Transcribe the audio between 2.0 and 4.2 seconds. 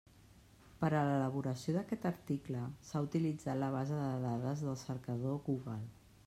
article s'ha utilitzat la base de